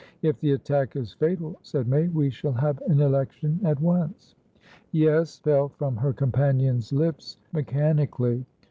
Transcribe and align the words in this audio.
"If 0.23 0.39
the 0.39 0.53
attack 0.53 0.95
is 0.95 1.13
fatal," 1.13 1.57
said 1.61 1.87
May, 1.87 2.07
"we 2.07 2.31
shall 2.31 2.53
have 2.53 2.81
an 2.87 3.01
election 3.01 3.59
at 3.63 3.79
once." 3.79 4.33
"Yes," 4.91 5.37
fell 5.37 5.69
from 5.69 5.95
her 5.97 6.11
companion's 6.11 6.91
lips 6.91 7.37
mechanically. 7.53 8.43